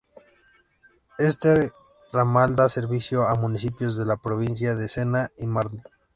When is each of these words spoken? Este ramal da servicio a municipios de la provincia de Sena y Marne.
Este 1.19 1.71
ramal 2.11 2.55
da 2.55 2.67
servicio 2.69 3.27
a 3.27 3.35
municipios 3.35 3.95
de 3.95 4.07
la 4.07 4.17
provincia 4.17 4.73
de 4.73 4.87
Sena 4.87 5.29
y 5.37 5.45
Marne. 5.45 5.83